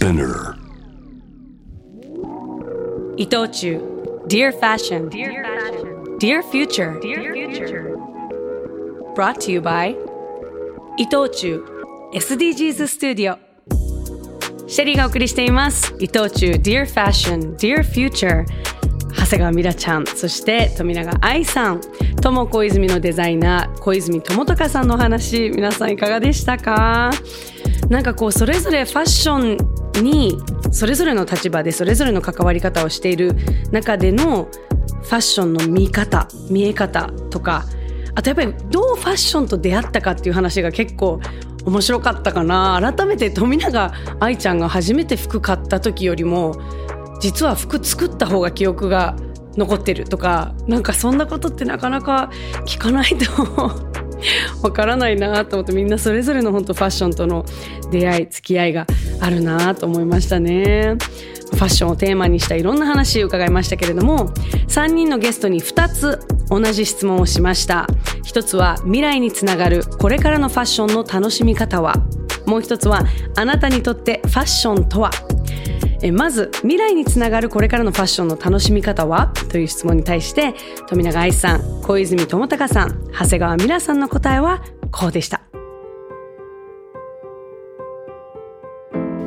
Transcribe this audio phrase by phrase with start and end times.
[0.00, 0.54] Spinner.
[3.18, 3.82] 伊藤忠。
[4.28, 5.10] Dear Fashion.
[6.18, 6.98] Dear Future.
[9.14, 9.94] Brought to you by
[10.96, 11.62] 伊藤忠
[12.14, 13.36] SDGs スタジオ
[14.66, 15.94] シェリーがお送りしています。
[15.98, 17.54] 伊藤忠 Dear Fashion.
[17.56, 18.46] Dear Future.
[19.14, 21.82] 長谷川ミラちゃんそして富永愛さん。
[22.22, 23.78] 友小泉のデザイナー。
[23.80, 25.50] 小泉智隆さんのお話。
[25.50, 27.10] 皆さんいかがでしたか？
[27.90, 30.38] なんかこうそれぞれファッションに
[30.72, 33.34] それぞれの立場でそれぞれの関わり方をしている
[33.70, 34.48] 中での
[35.02, 37.64] ファッションの見方見え方とか
[38.14, 41.20] あとやっぱりどうファッションと出会ったかっていう話が結構
[41.64, 42.80] 面白かったかな。
[42.80, 46.54] 改めて富永愛ちゃんが初めて服買った時よりも
[47.20, 49.16] 実は服作った方が記憶が
[49.56, 52.30] 残ってるとかなんかそんなことってなかなか
[52.66, 53.42] 聞かないと
[54.62, 57.44] わからないなと思ってみんなそれぞれの本当ファッションとの
[57.90, 58.86] 出会い付き合いが
[59.20, 60.96] あるなと思いましたね。
[61.50, 64.28] ファッションをテーマにしたいろんな話を伺いましたけれども
[64.68, 67.86] 3人のゲストに2つ同じ質問をしました。
[68.24, 71.94] 一つは未来につながるこれからのファッションの楽しみ方は。
[72.46, 73.04] もう一つは
[73.36, 75.10] あなたにとってファッションとは。
[76.02, 79.32] えまず未来につながるこれからのファッションの楽しみ方は？
[79.50, 80.54] という質問に対して
[80.88, 85.39] 富永愛さん小泉智隆さん長谷川美良さんの答えはこうでした。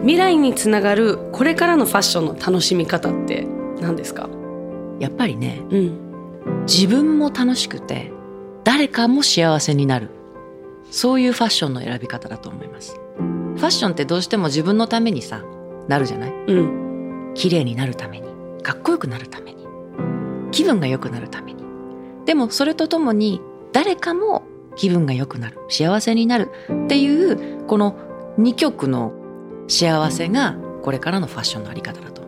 [0.04, 3.48] 未来につながるこれからのファッションの楽しみ方って
[3.80, 4.30] 何ですか？
[5.00, 6.64] やっぱりねうん。
[6.68, 8.12] 自分も楽しくて
[8.66, 10.10] 誰かも幸せになる。
[10.92, 13.00] そういうファッションの選び方だと思います。
[13.18, 15.42] ファッションってどうしても自分のためにさ
[15.88, 16.32] なるじゃない？
[16.32, 17.32] うん。
[17.34, 18.28] 綺麗になるために
[18.62, 19.66] かっこよくなるために
[20.52, 21.64] 気分が良くなるために。
[22.26, 24.44] でもそれとともに誰かも
[24.76, 26.52] 気分が良くなる幸せになる
[26.86, 27.96] っていうこの
[28.38, 29.14] 二極の
[29.68, 32.24] 幸せがこれからのファッションのあり方だと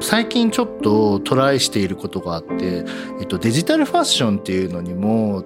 [0.00, 2.84] 最近ちょっとトライしていることがあって、
[3.20, 5.44] えっと、デジタルファッションっていうのにも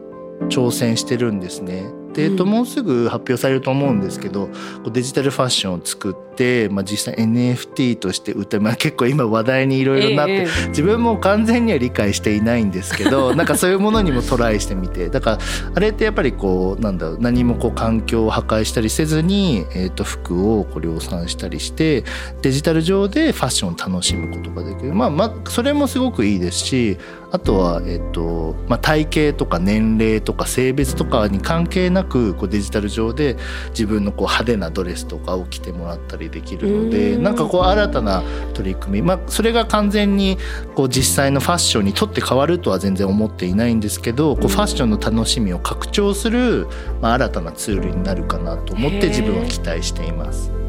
[0.48, 1.84] 挑戦してるんですね。
[2.14, 2.50] で、えっと、うん。
[2.50, 4.52] もうすぐ発表されると思うんですけどこ
[4.86, 10.68] うデジタルファッションを作って、まあ、実際 NFT として売って、まあ、結構今話題にいろいろなって、ええ。
[10.68, 15.38] 自分も完全には理解していないんですけど なんかそういうものにもトライしてみてだから
[15.74, 22.04] あれってやっぱりこうなんだろう何もこう環境を破壊したりせずに、えっと服をこう量産したりして
[22.42, 24.94] デジタル上でファッションを楽しむことができる。
[24.94, 26.98] まあまあそれもすごくいいですし
[27.34, 33.36] あとは、えっとまあ、体型とか年齢とか性別とかに関係なくこうデジタル上で
[33.70, 37.24] 自分のこう派手なドレスとかを着てもらったりできるのでうん。
[37.24, 38.22] なんかこう新たな
[38.54, 40.38] 取り組み、まあ、それが完全に
[40.76, 46.68] こう実際のファッションにとって変わるとは全然思っていないんですけどこうファッションの楽しみを拡張する、
[47.02, 50.63] まあ、新たなツールになるかなと思って自分は期待しています。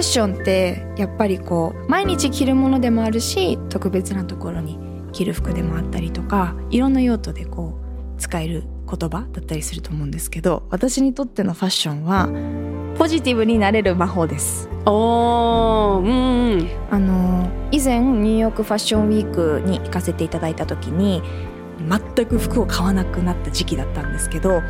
[0.00, 4.78] ッションってやっぱりこう毎日着るものでもあるし特別なところに
[5.12, 7.78] 着る服でもあったりとかいろんな用途でこ
[8.16, 12.28] う使える言葉だったりすると思うんですけど私にとってのファッションは
[12.98, 14.68] ポジティブになれる魔法です。
[14.84, 16.68] おーうんうん。
[16.90, 21.22] あの以前ニューヨークファッションウィークに行かせていただいた時に
[21.88, 24.60] 全く服を買わなくなった時期だったんですけど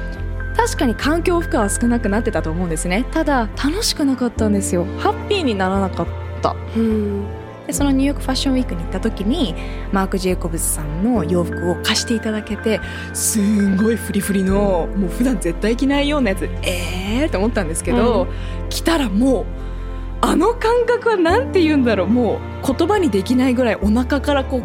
[0.57, 3.07] 確かに環境負荷は少なくなってたと思うんですね。
[3.13, 4.85] ただ楽しくなかったんですよ。
[4.99, 6.07] ハッピーにならなかっ
[6.43, 6.55] た。
[6.77, 7.27] うん。
[7.67, 9.55] でそのニューヨークファッションウィークに行った時に
[9.93, 12.81] マーク・ジェイコブズさんの洋服を貸していただけて
[13.15, 18.69] すんごいフリフリのもう普段絶対着ないようなやつえーって思ったんですけど、うん。
[18.69, 19.47] 着たらもう
[20.23, 22.09] あの感覚はなんて言うんだろう。
[22.09, 24.63] もう言葉にできないぐらいお腹からこう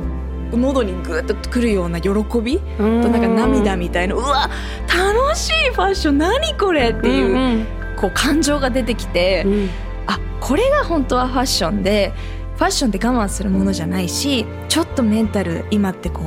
[0.58, 4.50] 喉にグーッとくるような喜びとなんか涙みたいなうわ
[4.96, 7.66] 楽しいファッション何これっていう,、うん
[7.98, 9.70] こう感情が出てきて、うん。
[10.08, 12.14] あこれが本当はファッションで
[12.58, 16.22] ファッションって我慢するものじゃないしちょっとメンタル今ってこ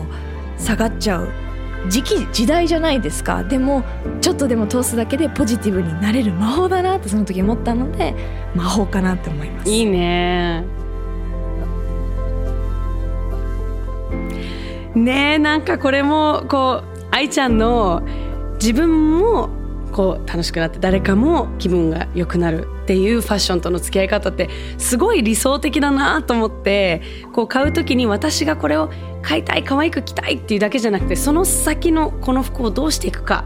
[0.59, 1.29] う下がっちゃう
[1.89, 3.45] 時期時代じゃないですか。
[3.45, 3.85] でも
[4.21, 8.15] ちょっとでも通すだけでポジティブになれる魔法だなってその時思ったので
[8.55, 9.71] 魔法かなって思います。
[9.71, 10.65] いいね。
[14.95, 18.03] ねえなんかこれもこう愛ちゃんの
[18.61, 19.51] 自分も
[19.93, 27.03] こう楽しくなって誰かも気分が良くなるっていうファッションとの付き合い方ってすごい理想的だなと思って
[27.33, 28.91] こう買う時に私がこれを
[29.23, 33.45] 買いたい可愛く着たいっていうだけじゃなくてその先のこの服をどうしていくか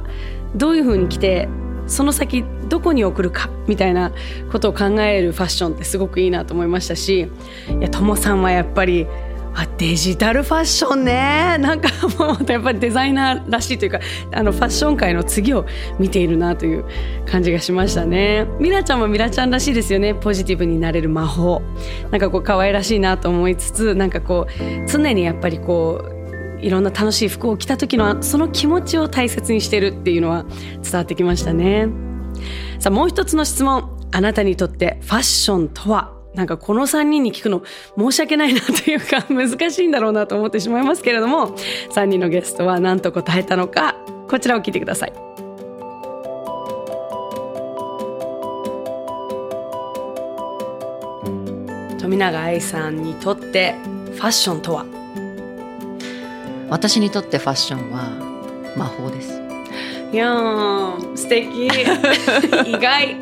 [0.55, 1.49] どういう風に着て
[1.87, 4.13] その先どこに送るかみたいな
[4.51, 7.29] ことを考えるファッションってすごくいいなと思いましたし
[7.69, 9.07] いやともさんはやっぱり
[9.55, 11.59] あデジタルファッションね。
[11.61, 11.89] なんか
[12.19, 14.01] もうやっぱりデザイナーらしいというか
[14.33, 15.67] あのファッション界の次を
[15.99, 16.85] 見ているなという
[17.27, 18.47] 感じがしましたね。
[18.59, 20.15] ミラちゃんもミラちゃんらしいですよね。
[20.15, 21.61] ポジティブになれる魔法。
[22.11, 30.45] なんかこう可愛らしいなと思いつつなんかこう常にやっぱりこういろんな楽しい服を着た時のその気持ちを大切にしてるっていうのは
[30.83, 31.89] 伝わってきましたね。
[32.79, 33.99] さあもう一つの質問。
[34.15, 36.22] あなたにとってファッションとは？
[36.35, 37.63] なんかこの3人に聞くの
[37.99, 41.55] 申し訳ないなというか 難しいんだろうなと思ってしまいますけれども
[41.91, 43.97] 3人のゲストは何と答えたのか
[44.29, 45.13] こちらを聞いてください。
[52.01, 53.75] 富永愛さんにとって
[54.15, 54.85] ファッションとは？
[56.69, 58.11] 私にとってファッションは
[58.77, 59.42] 魔法です
[60.13, 61.69] いやー素敵。
[62.69, 63.17] 意外。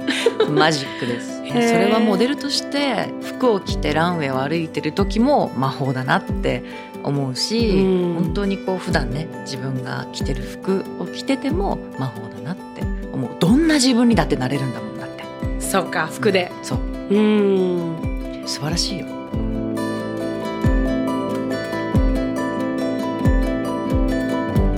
[0.51, 1.39] マジックです。
[1.47, 6.65] それはモデルとして服を着てランウェイを歩いてる時も魔法だなって
[7.05, 8.15] 思うし、うん。
[8.15, 12.83] 本当にこう普段ね自分が着てる服を着てても魔法だなって
[13.13, 13.31] 思う。
[13.39, 15.25] どんな自分にだってなれるんだもんだって。
[15.61, 16.51] そうか服で。
[16.65, 16.79] そう。
[17.15, 18.43] うん。
[18.47, 19.07] 素晴らしいよ。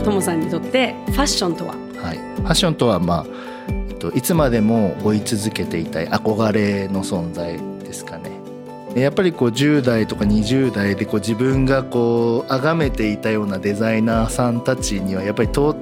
[0.05, 1.71] ともさんにとってファッションとは？
[1.71, 1.92] はい、
[2.43, 3.27] ファッションとは、まあ
[3.69, 8.43] えっと、いつまでも追い続けていたい憧れの存在ですかね。
[8.95, 15.81] やっぱりこう10代とか20代でこう自分がこう崇めていたようなデザイナーさんたちにはやっぱり到底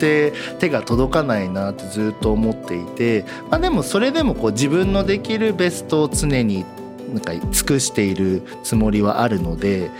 [0.58, 6.64] 手が届かないなってずっと思っていて、まあ、でもそれでもこう自分のできるベストを常に
[7.12, 9.90] なんか尽くしているつもりはあるので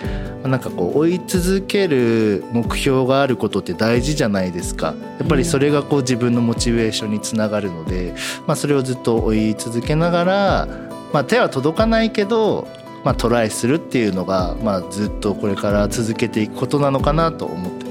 [0.42, 4.94] まあなんかこう追い続ける目標があることって大事じゃないですか。
[5.18, 8.14] やっぱりそれがこう自分のモチベーションにつながるので、
[8.46, 10.68] まあ、それをずっと追い続けながら、
[11.12, 12.66] まあ、手は届かないけど、
[13.04, 17.89] まあ、トライするっていうのが、まあ、ずっとこれから続けていくことなのかなと思って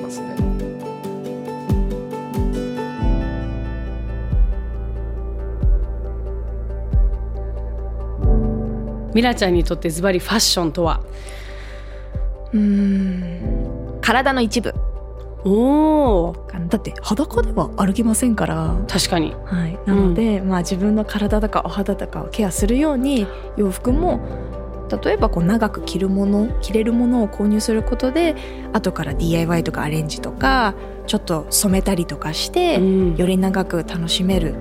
[9.13, 11.01] ミラちゃんにとってズバリファッションとは？
[12.53, 13.99] うーん。
[14.01, 14.73] 体の一部。
[15.45, 16.35] おお
[16.67, 18.75] だって裸では歩けませんから。
[18.87, 19.33] 確かに。
[19.45, 23.25] はい、なので、まあ、自分の体とかお肌とかをケアするように
[23.55, 24.19] 洋服も
[25.03, 28.35] 例えばこう長く着るもの着れるものを購入することで
[28.73, 30.73] 後から DIY とかアレンジとか
[31.07, 33.15] ちょっと染めたりとかして、うん。
[33.15, 34.55] より長く楽しめる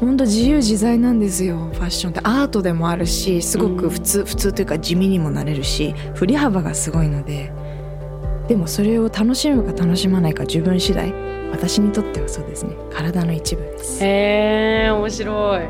[0.00, 1.56] 本当自由自在なんですよ。
[1.72, 7.52] ファッションってアートでもあるしすごく普通、普通というか地味にもなれるし振り幅がすごいので。
[8.48, 11.12] でもそれを楽しむか楽しまないか自分次第。
[11.50, 12.74] 私にとってはそうですね。
[12.90, 14.02] 体の一部です。
[14.02, 15.60] へえ面白い。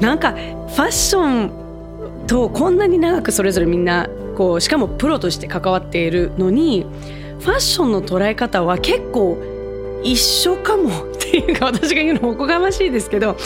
[0.00, 6.84] なんかファッションとこんなに長くそれぞれみんなこうしかもプロとして関わっているのに
[7.40, 9.38] ファッションの捉え方は結構
[10.02, 13.40] 一緒かもっていうか私が言うのもおこがましいですけどフ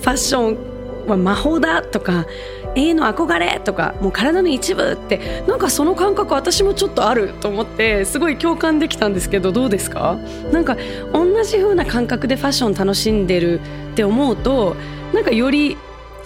[0.00, 2.26] ァッションは魔法だとか
[2.74, 10.18] 永遠の憧れとかもう体の一部ってなんかその感覚私もちょっとあると思ってすごい共感できたんですけどどうですか？
[10.52, 10.76] なんか
[11.12, 13.60] 同じ風な感覚でファッション楽しんでる
[13.92, 14.76] って思うと
[15.14, 15.76] なんかより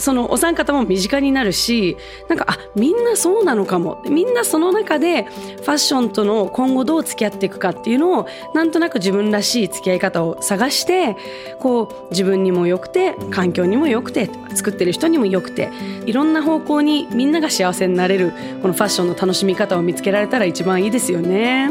[0.02, 1.96] そのお三方も身近になるし
[2.28, 11.16] なんかあみんなそうなのかもみんなその中でファッションとの今後どう付き合っていくかっていうのをなんとなく自分らしい付き合い方を探して
[11.60, 15.70] こう自分にも良くて環境にも良くて作ってる人にも良くて
[16.04, 21.70] いろんな方向にみんなが幸せになれるこのファッションの楽しみ方を見つけられたら一番いいですよね。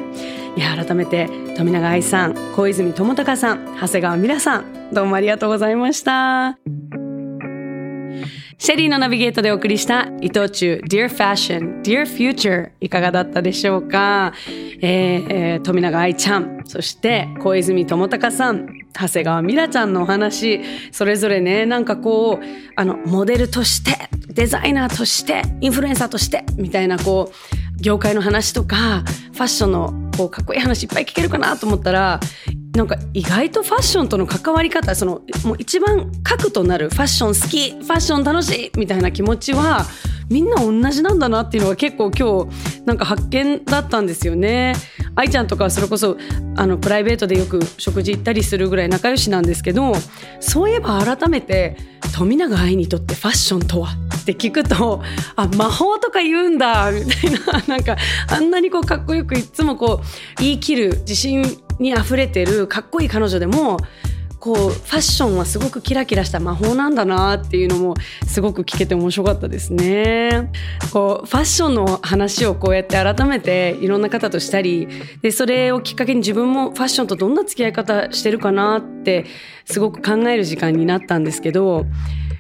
[0.56, 7.11] いや改めて富永愛さん小泉智隆さん長谷川美良さんどうもありがとうございました。
[8.64, 14.34] シェリーのナビゲートでお送りした伊藤忠 Dear Fashion, Dear Future いかがだったでしょうか、
[14.82, 29.02] えーえー富永愛ちゃん、そして小泉智隆さん、長谷川美良ちゃんのお話、それぞれね、なんかこう、あの、モデルとして、デザイナーとして、インフルエンサーとして、みたいなこう、業界の話とか、
[29.34, 32.20] ファッションのこうかっこいい話いっぱい聞けるかなと思ったら、
[32.76, 39.86] なんか意外とファッションとの関わり方そのもう一番核となるファッション好きファッション楽しいみたいな気持ちは
[40.30, 44.74] みんな同じなんだなっていうのが結構今日なんか発見だったんですよね。
[45.16, 46.18] 愛ちゃんとかはそれこそ
[46.56, 49.94] あのプライベートでよく食事行ったりするぐらい仲良しなんですけど
[50.40, 51.76] そういえば改めて
[52.16, 54.11] 富永愛にとってファッションとは？
[54.32, 55.02] って聞くと
[55.36, 57.98] あ魔法とか言うんだみたいな なんか
[58.28, 61.44] あんなにこうかっこよくいつもこう言い切る自信
[61.80, 63.78] に溢れてるかっこいい彼女でも
[64.42, 67.94] こうファッションはすごくキラキラした魔法なんだなっていうのも
[68.26, 70.52] すごく聞けて面白かったですね。
[70.92, 74.88] こうファッションの話をこうやって改めていろんな方としたり
[75.22, 79.28] でそれをきっかけに自分もファッションとどんな付き合い方してるかなって
[79.66, 81.86] すごく考える時間になったんですけど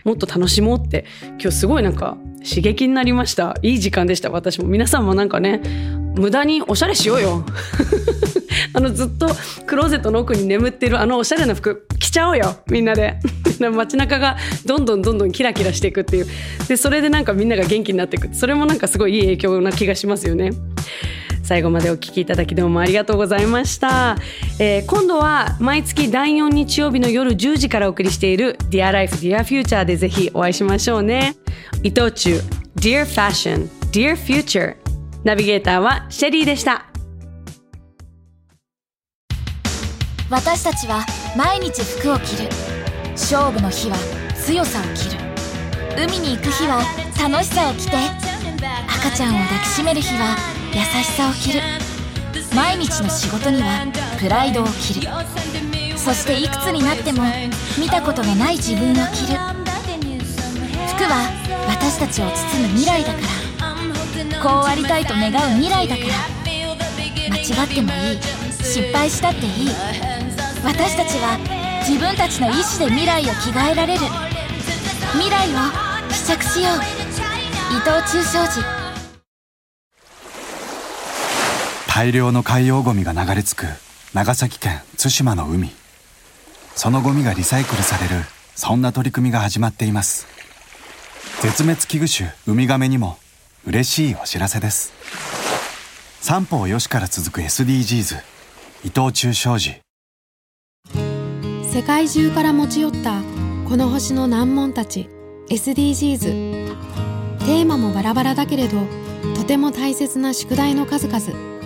[0.03, 1.05] もっと楽しもうって
[1.39, 2.17] 今日すごいなんか
[2.48, 3.55] 刺激になりました。
[3.62, 4.29] いい時間でした。
[4.29, 4.67] 私も。
[4.67, 5.62] 皆さんもなんかね
[6.15, 7.46] 無駄におしゃれしようよ。
[8.74, 9.29] あのずっと
[9.65, 12.58] クローゼットの奥に眠ってるあのおしゃれな服着ちゃおうよ。
[12.67, 13.20] みんな で。
[13.60, 16.27] 街中がどんどんどんどんキラキラしていくっていう。
[16.67, 18.29] でそれでなんかみんなが元気になっていく。
[18.34, 20.51] それもなんかすごいいい影響な気がしますよね。
[21.43, 24.15] 最後までお聞きいただきどうもありがとうございました、
[24.60, 31.36] えー、今度は毎月第4日曜日の夜10時からお送りしている Dear Life Dear Future でぜひお会いしましょうね。
[31.83, 32.41] 伊藤忠
[32.75, 34.75] Dear Fashion Dear Future
[35.24, 36.86] ナビゲーターはシェリーでした。
[40.29, 41.05] 私たちは
[41.36, 42.50] 毎日服を着る。
[43.12, 43.98] 勝負の日は
[44.36, 45.31] 強さを着る。
[45.98, 46.81] 海に行く日は
[47.21, 47.98] 楽しさを着て
[48.88, 51.61] 赤ちゃんを抱きしめる日は優しさを着る。
[52.55, 53.85] 毎日の仕事には
[54.19, 55.07] プライドを着る。
[55.97, 57.23] そしていくつになっても
[57.77, 59.37] 見たことのない自分を着る。
[60.87, 61.29] 服は
[61.67, 64.41] 私たちを包む未来だから。
[64.41, 66.09] こうありたいと願う未来だから。
[67.29, 68.19] 間違ってもいい。
[68.63, 69.69] 失敗したっていい。
[70.63, 71.37] 私たちは
[71.87, 74.01] 自分たちの意志で未来を着替えられる。
[75.13, 75.57] 未来を
[76.11, 76.77] 試着しよう。
[77.73, 78.80] 伊藤忠商事。
[81.93, 83.65] 大量の海洋ゴミが流れ着く
[84.13, 85.71] 長崎県対馬の海。
[86.74, 88.24] そのゴミがリサイクルされる
[88.55, 90.25] そんな取り組みが始まっています。
[91.41, 93.17] 絶滅危惧種ウミガメにも
[93.67, 94.93] 嬉しいお知らせです。
[96.21, 98.21] 三方よしから続く SDGs
[98.86, 99.81] 伊藤忠商事。
[101.74, 103.21] 世界中から持ち寄った
[103.67, 105.10] この星の難問たち
[105.50, 106.19] SDGs
[107.39, 108.77] テーマもバラバラだけれど
[109.36, 111.61] とても大切な宿題の数々。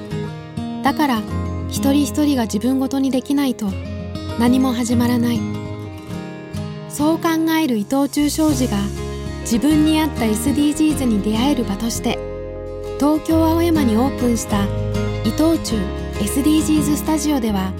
[0.85, 1.21] だから
[1.67, 3.65] 一人一人が自分ごとにできないと
[4.39, 5.39] 何も始まらない。
[6.89, 8.77] そう考える伊藤忠商事が
[9.41, 12.19] 自分に合った SDGs に出会える場として
[12.99, 14.63] 東京青山にオープンした
[15.25, 15.75] 伊藤忠
[16.19, 17.73] SDGs スタジオでは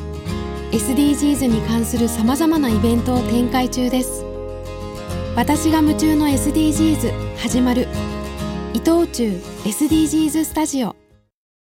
[0.72, 4.26] SDGs に関するさまざまなイベントを展開中です。
[5.36, 7.88] 私が夢中の SDGs 始まる。
[8.74, 11.05] 伊藤忠 SDGs スタジオ。